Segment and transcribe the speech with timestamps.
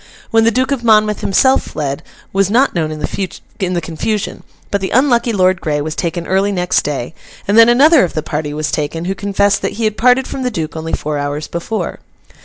[0.31, 2.01] When the Duke of Monmouth himself fled,
[2.33, 6.81] was not known in the confusion; but the unlucky Lord Grey was taken early next
[6.81, 7.13] day,
[7.47, 10.41] and then another of the party was taken, who confessed that he had parted from
[10.41, 11.99] the Duke only four hours before.